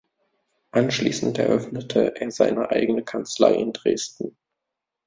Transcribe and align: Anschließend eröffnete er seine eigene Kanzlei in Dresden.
Anschließend 0.71 1.37
eröffnete 1.37 2.15
er 2.19 2.31
seine 2.31 2.71
eigene 2.71 3.03
Kanzlei 3.03 3.53
in 3.53 3.71
Dresden. 3.71 4.35